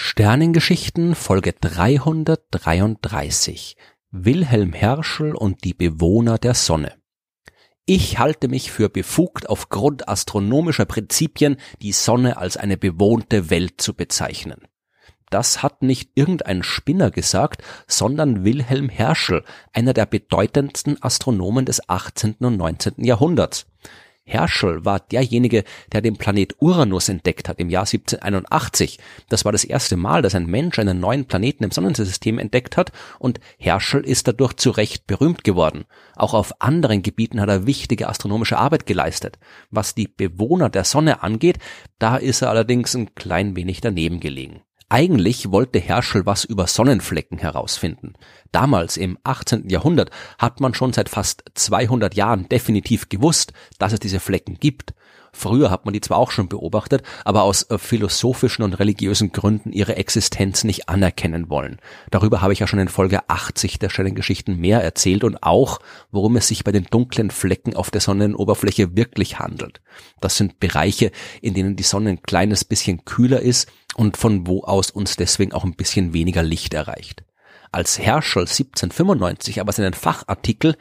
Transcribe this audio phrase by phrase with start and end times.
[0.00, 3.76] Sternengeschichten Folge 333
[4.12, 6.94] Wilhelm Herschel und die Bewohner der Sonne.
[7.84, 13.92] Ich halte mich für befugt, aufgrund astronomischer Prinzipien die Sonne als eine bewohnte Welt zu
[13.92, 14.68] bezeichnen.
[15.30, 22.36] Das hat nicht irgendein Spinner gesagt, sondern Wilhelm Herschel, einer der bedeutendsten Astronomen des 18.
[22.38, 23.02] und 19.
[23.02, 23.66] Jahrhunderts.
[24.28, 28.98] Herschel war derjenige, der den Planet Uranus entdeckt hat im Jahr 1781.
[29.28, 32.92] Das war das erste Mal, dass ein Mensch einen neuen Planeten im Sonnensystem entdeckt hat
[33.18, 35.86] und Herschel ist dadurch zu Recht berühmt geworden.
[36.14, 39.38] Auch auf anderen Gebieten hat er wichtige astronomische Arbeit geleistet.
[39.70, 41.58] Was die Bewohner der Sonne angeht,
[41.98, 44.60] da ist er allerdings ein klein wenig daneben gelegen.
[44.90, 48.14] Eigentlich wollte Herschel was über Sonnenflecken herausfinden.
[48.52, 49.68] Damals im 18.
[49.68, 54.94] Jahrhundert hat man schon seit fast 200 Jahren definitiv gewusst, dass es diese Flecken gibt.
[55.30, 59.72] Früher hat man die zwar auch schon beobachtet, aber aus äh, philosophischen und religiösen Gründen
[59.72, 61.80] ihre Existenz nicht anerkennen wollen.
[62.10, 66.36] Darüber habe ich ja schon in Folge 80 der Stellengeschichten mehr erzählt und auch, worum
[66.36, 69.82] es sich bei den dunklen Flecken auf der Sonnenoberfläche wirklich handelt.
[70.22, 74.62] Das sind Bereiche, in denen die Sonne ein kleines bisschen kühler ist und von wo
[74.62, 77.24] aus uns deswegen auch ein bisschen weniger Licht erreicht.
[77.72, 80.76] Als Herschel 1795 aber seinen Fachartikel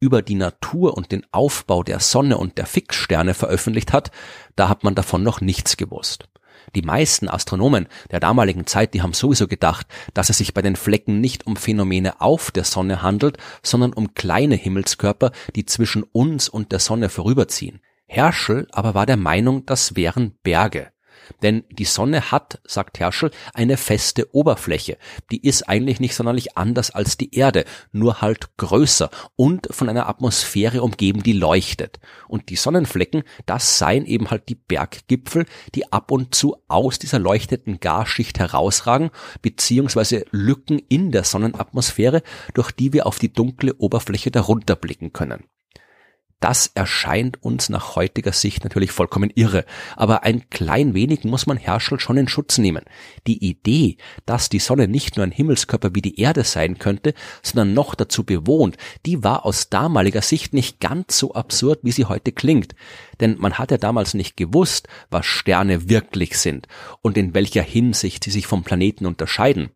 [0.00, 4.10] über die Natur und den Aufbau der Sonne und der Fixsterne veröffentlicht hat,
[4.56, 6.28] da hat man davon noch nichts gewusst.
[6.74, 10.76] Die meisten Astronomen der damaligen Zeit, die haben sowieso gedacht, dass es sich bei den
[10.76, 16.48] Flecken nicht um Phänomene auf der Sonne handelt, sondern um kleine Himmelskörper, die zwischen uns
[16.48, 17.80] und der Sonne vorüberziehen.
[18.06, 20.92] Herschel aber war der Meinung, das wären Berge.
[21.42, 24.98] Denn die Sonne hat, sagt Herschel, eine feste Oberfläche.
[25.30, 30.08] Die ist eigentlich nicht sonderlich anders als die Erde, nur halt größer und von einer
[30.08, 32.00] Atmosphäre umgeben, die leuchtet.
[32.28, 37.18] Und die Sonnenflecken, das seien eben halt die Berggipfel, die ab und zu aus dieser
[37.18, 39.10] leuchteten Garschicht herausragen,
[39.40, 42.22] beziehungsweise Lücken in der Sonnenatmosphäre,
[42.54, 45.44] durch die wir auf die dunkle Oberfläche darunter blicken können.
[46.42, 49.64] Das erscheint uns nach heutiger Sicht natürlich vollkommen irre,
[49.94, 52.82] aber ein klein wenig muss man Herschel schon in Schutz nehmen.
[53.28, 57.14] Die Idee, dass die Sonne nicht nur ein Himmelskörper wie die Erde sein könnte,
[57.44, 58.76] sondern noch dazu bewohnt,
[59.06, 62.74] die war aus damaliger Sicht nicht ganz so absurd, wie sie heute klingt.
[63.20, 66.66] Denn man hat ja damals nicht gewusst, was Sterne wirklich sind
[67.02, 69.70] und in welcher Hinsicht sie sich vom Planeten unterscheiden.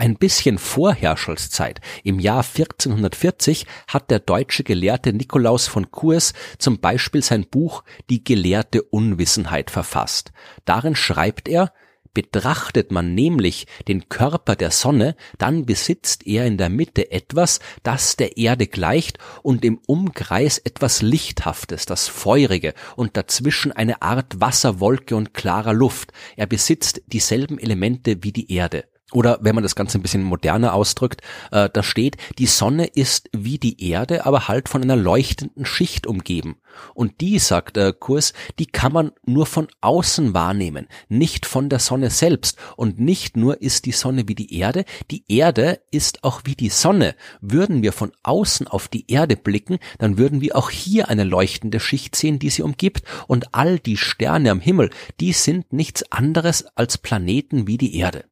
[0.00, 6.32] Ein bisschen vor Herschels Zeit, im Jahr 1440, hat der deutsche Gelehrte Nikolaus von Kurs
[6.56, 10.32] zum Beispiel sein Buch Die gelehrte Unwissenheit verfasst.
[10.64, 11.74] Darin schreibt er,
[12.14, 18.16] Betrachtet man nämlich den Körper der Sonne, dann besitzt er in der Mitte etwas, das
[18.16, 25.14] der Erde gleicht und im Umkreis etwas Lichthaftes, das Feurige und dazwischen eine Art Wasserwolke
[25.14, 26.12] und klarer Luft.
[26.36, 28.86] Er besitzt dieselben Elemente wie die Erde.
[29.12, 33.28] Oder wenn man das Ganze ein bisschen moderner ausdrückt, äh, da steht, die Sonne ist
[33.32, 36.56] wie die Erde, aber halt von einer leuchtenden Schicht umgeben.
[36.94, 41.80] Und die, sagt der Kurs, die kann man nur von außen wahrnehmen, nicht von der
[41.80, 42.56] Sonne selbst.
[42.76, 46.68] Und nicht nur ist die Sonne wie die Erde, die Erde ist auch wie die
[46.68, 47.16] Sonne.
[47.40, 51.80] Würden wir von außen auf die Erde blicken, dann würden wir auch hier eine leuchtende
[51.80, 53.02] Schicht sehen, die sie umgibt.
[53.26, 58.24] Und all die Sterne am Himmel, die sind nichts anderes als Planeten wie die Erde.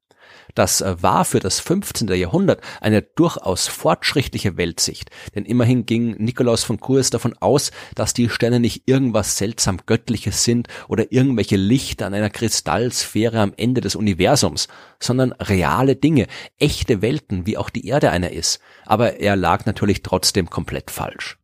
[0.54, 2.08] Das äh, war für das 15.
[2.08, 8.28] Jahrhundert eine durchaus fortschrittliche Weltsicht, denn immerhin ging Nikolaus von Kurs davon aus, dass die
[8.28, 13.96] Sterne nicht irgendwas seltsam Göttliches sind oder irgendwelche Lichter an einer Kristallsphäre am Ende des
[13.96, 14.68] Universums,
[15.00, 16.26] sondern reale Dinge,
[16.58, 18.60] echte Welten, wie auch die Erde einer ist.
[18.84, 21.38] Aber er lag natürlich trotzdem komplett falsch.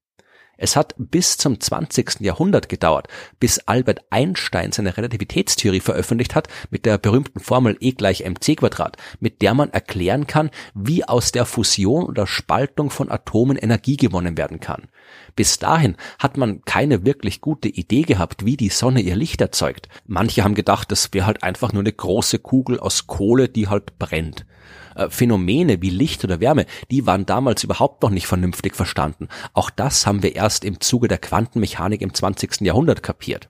[0.65, 2.21] Es hat bis zum 20.
[2.21, 3.09] Jahrhundert gedauert,
[3.39, 8.97] bis Albert Einstein seine Relativitätstheorie veröffentlicht hat mit der berühmten Formel E gleich mc Quadrat,
[9.21, 14.39] mit der man erklären kann, wie aus der Fusion oder Spaltung von Atomen Energie gewonnen
[14.39, 14.89] werden kann.
[15.37, 19.89] Bis dahin hat man keine wirklich gute Idee gehabt, wie die Sonne ihr Licht erzeugt.
[20.07, 23.99] Manche haben gedacht, das wäre halt einfach nur eine große Kugel aus Kohle, die halt
[23.99, 24.47] brennt.
[24.95, 29.29] Äh, Phänomene wie Licht oder Wärme, die waren damals überhaupt noch nicht vernünftig verstanden.
[29.53, 32.61] Auch das haben wir erst im Zuge der Quantenmechanik im 20.
[32.61, 33.49] Jahrhundert kapiert.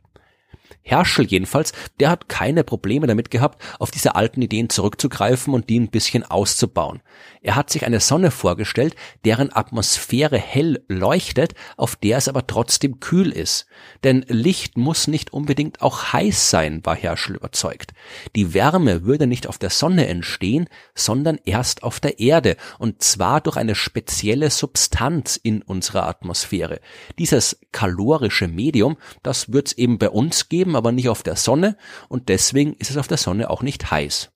[0.87, 5.81] Herschel jedenfalls, der hat keine Probleme damit gehabt, auf diese alten Ideen zurückzugreifen und die
[5.81, 7.01] ein bisschen auszubauen.
[7.41, 8.95] Er hat sich eine Sonne vorgestellt,
[9.25, 13.67] deren Atmosphäre hell leuchtet, auf der es aber trotzdem kühl ist.
[14.05, 17.93] Denn Licht muss nicht unbedingt auch heiß sein, war Herschel überzeugt.
[18.37, 23.41] Die Wärme würde nicht auf der Sonne entstehen, sondern erst auf der Erde, und zwar
[23.41, 26.81] durch eine spezielle Substanz in unserer Atmosphäre.
[27.19, 31.77] Dieses kalorische Medium, das wird's eben bei uns geben, aber nicht auf der Sonne
[32.09, 34.31] und deswegen ist es auf der Sonne auch nicht heiß.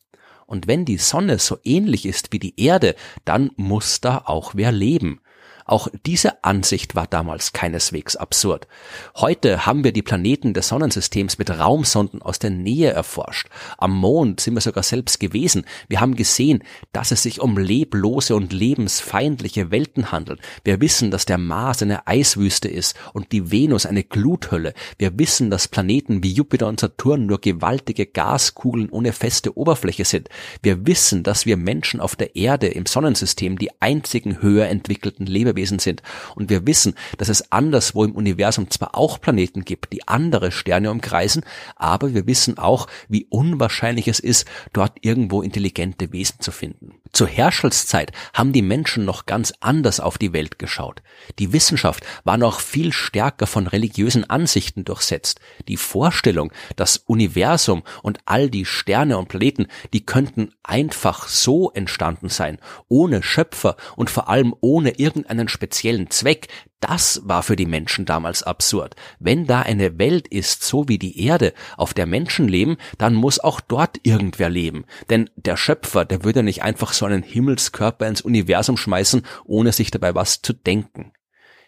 [0.46, 2.94] Und wenn die Sonne so ähnlich ist wie die Erde,
[3.24, 5.20] dann muss da auch wer leben.
[5.68, 8.66] Auch diese Ansicht war damals keineswegs absurd.
[9.14, 13.48] Heute haben wir die Planeten des Sonnensystems mit Raumsonden aus der Nähe erforscht.
[13.76, 15.66] Am Mond sind wir sogar selbst gewesen.
[15.86, 20.40] Wir haben gesehen, dass es sich um leblose und lebensfeindliche Welten handelt.
[20.64, 24.72] Wir wissen, dass der Mars eine Eiswüste ist und die Venus eine Gluthölle.
[24.96, 30.30] Wir wissen, dass Planeten wie Jupiter und Saturn nur gewaltige Gaskugeln ohne feste Oberfläche sind.
[30.62, 35.57] Wir wissen, dass wir Menschen auf der Erde im Sonnensystem die einzigen höher entwickelten Lebewesen
[35.58, 36.02] Lebewesen sind.
[36.34, 40.90] Und wir wissen, dass es anderswo im Universum zwar auch Planeten gibt, die andere Sterne
[40.90, 41.44] umkreisen,
[41.76, 46.94] aber wir wissen auch, wie unwahrscheinlich es ist, dort irgendwo intelligente Wesen zu finden.
[47.12, 51.02] Zur Herrschelszeit haben die Menschen noch ganz anders auf die Welt geschaut.
[51.38, 55.40] Die Wissenschaft war noch viel stärker von religiösen Ansichten durchsetzt.
[55.68, 62.28] Die Vorstellung, das Universum und all die Sterne und Planeten, die könnten einfach so entstanden
[62.28, 62.58] sein,
[62.88, 66.48] ohne Schöpfer und vor allem ohne irgendeinen einen speziellen Zweck,
[66.80, 68.94] das war für die Menschen damals absurd.
[69.18, 73.40] Wenn da eine Welt ist, so wie die Erde, auf der Menschen leben, dann muss
[73.40, 74.84] auch dort irgendwer leben.
[75.10, 79.90] Denn der Schöpfer, der würde nicht einfach so einen Himmelskörper ins Universum schmeißen, ohne sich
[79.90, 81.12] dabei was zu denken.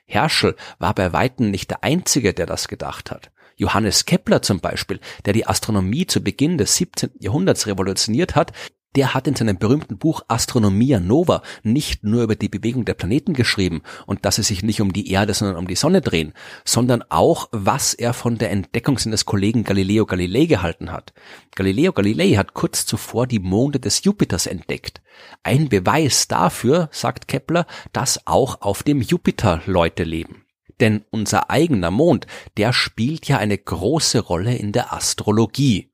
[0.05, 3.31] Herschel war bei Weitem nicht der Einzige, der das gedacht hat.
[3.57, 7.11] Johannes Kepler zum Beispiel, der die Astronomie zu Beginn des 17.
[7.19, 8.53] Jahrhunderts revolutioniert hat,
[8.97, 13.35] der hat in seinem berühmten Buch Astronomia Nova nicht nur über die Bewegung der Planeten
[13.35, 16.33] geschrieben und dass sie sich nicht um die Erde, sondern um die Sonne drehen,
[16.65, 21.13] sondern auch, was er von der Entdeckung seines Kollegen Galileo Galilei gehalten hat.
[21.55, 25.01] Galileo Galilei hat kurz zuvor die Monde des Jupiters entdeckt.
[25.43, 30.45] Ein Beweis dafür, sagt Kepler, dass auch auf dem Jupiter Leute leben.
[30.81, 32.27] Denn unser eigener Mond,
[32.57, 35.91] der spielt ja eine große Rolle in der Astrologie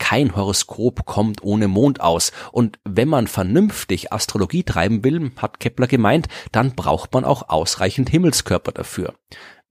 [0.00, 2.32] kein Horoskop kommt ohne Mond aus.
[2.50, 8.10] Und wenn man vernünftig Astrologie treiben will, hat Kepler gemeint, dann braucht man auch ausreichend
[8.10, 9.14] Himmelskörper dafür.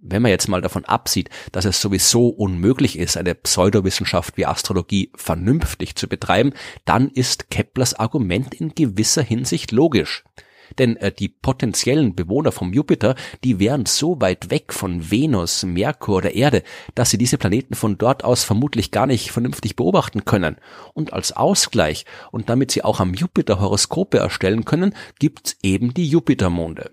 [0.02, 5.12] Wenn man jetzt mal davon absieht, dass es sowieso unmöglich ist, eine Pseudowissenschaft wie Astrologie
[5.14, 6.54] vernünftig zu betreiben,
[6.86, 10.24] dann ist Keplers Argument in gewisser Hinsicht logisch.
[10.78, 16.18] Denn äh, die potenziellen Bewohner vom Jupiter, die wären so weit weg von Venus, Merkur
[16.18, 16.64] oder Erde,
[16.96, 20.58] dass sie diese Planeten von dort aus vermutlich gar nicht vernünftig beobachten können.
[20.94, 26.08] Und als Ausgleich und damit sie auch am Jupiter Horoskope erstellen können, gibt's eben die
[26.08, 26.92] Jupitermonde.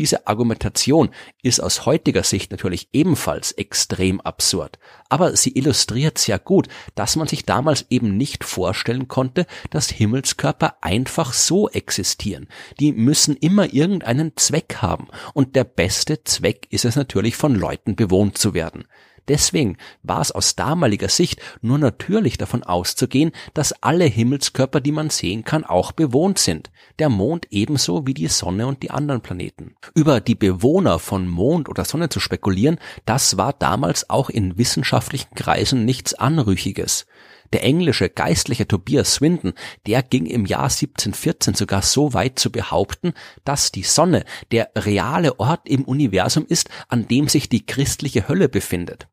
[0.00, 1.10] Diese Argumentation
[1.42, 4.78] ist aus heutiger Sicht natürlich ebenfalls extrem absurd,
[5.10, 10.76] aber sie illustriert sehr gut, dass man sich damals eben nicht vorstellen konnte, dass Himmelskörper
[10.80, 12.48] einfach so existieren.
[12.78, 17.94] Die müssen immer irgendeinen Zweck haben und der beste Zweck ist es natürlich von Leuten
[17.94, 18.86] bewohnt zu werden.
[19.30, 25.08] Deswegen war es aus damaliger Sicht nur natürlich davon auszugehen, dass alle Himmelskörper, die man
[25.08, 26.72] sehen kann, auch bewohnt sind.
[26.98, 29.76] Der Mond ebenso wie die Sonne und die anderen Planeten.
[29.94, 35.32] Über die Bewohner von Mond oder Sonne zu spekulieren, das war damals auch in wissenschaftlichen
[35.36, 37.06] Kreisen nichts Anrüchiges.
[37.52, 39.54] Der englische Geistliche Tobias Swindon,
[39.86, 43.12] der ging im Jahr 1714 sogar so weit zu behaupten,
[43.44, 48.48] dass die Sonne der reale Ort im Universum ist, an dem sich die christliche Hölle
[48.48, 49.08] befindet.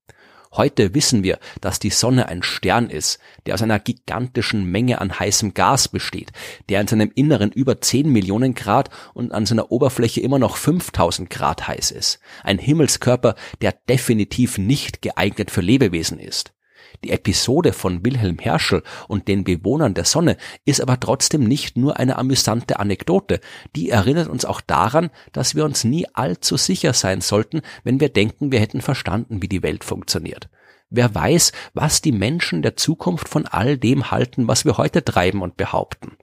[0.57, 5.19] Heute wissen wir, dass die Sonne ein Stern ist, der aus einer gigantischen Menge an
[5.19, 6.31] heißem Gas besteht,
[6.69, 11.29] der in seinem Inneren über 10 Millionen Grad und an seiner Oberfläche immer noch 5000
[11.29, 12.19] Grad heiß ist.
[12.43, 16.53] Ein Himmelskörper, der definitiv nicht geeignet für Lebewesen ist.
[17.03, 21.97] Die Episode von Wilhelm Herschel und den Bewohnern der Sonne ist aber trotzdem nicht nur
[21.97, 23.39] eine amüsante Anekdote,
[23.75, 28.09] die erinnert uns auch daran, dass wir uns nie allzu sicher sein sollten, wenn wir
[28.09, 30.49] denken, wir hätten verstanden, wie die Welt funktioniert.
[30.89, 35.41] Wer weiß, was die Menschen der Zukunft von all dem halten, was wir heute treiben
[35.41, 36.17] und behaupten.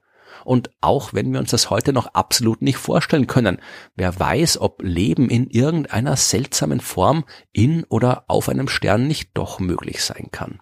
[0.45, 3.59] Und auch wenn wir uns das heute noch absolut nicht vorstellen können,
[3.97, 9.61] wer weiß, ob Leben in irgendeiner seltsamen Form in oder auf einem Stern nicht doch
[9.61, 10.61] möglich sein kann.